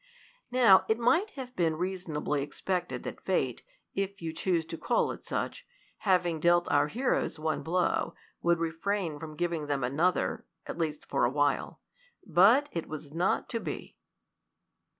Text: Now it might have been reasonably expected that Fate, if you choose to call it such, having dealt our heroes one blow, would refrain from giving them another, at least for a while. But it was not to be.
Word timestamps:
Now 0.49 0.83
it 0.89 0.97
might 0.97 1.29
have 1.37 1.55
been 1.55 1.75
reasonably 1.75 2.41
expected 2.41 3.03
that 3.03 3.21
Fate, 3.21 3.61
if 3.93 4.19
you 4.19 4.33
choose 4.33 4.65
to 4.65 4.77
call 4.79 5.11
it 5.11 5.27
such, 5.27 5.63
having 5.99 6.39
dealt 6.39 6.67
our 6.71 6.87
heroes 6.87 7.37
one 7.37 7.61
blow, 7.61 8.15
would 8.41 8.57
refrain 8.57 9.19
from 9.19 9.35
giving 9.35 9.67
them 9.67 9.83
another, 9.83 10.43
at 10.65 10.79
least 10.79 11.05
for 11.05 11.23
a 11.23 11.29
while. 11.29 11.81
But 12.25 12.67
it 12.71 12.87
was 12.87 13.13
not 13.13 13.47
to 13.49 13.59
be. 13.59 13.99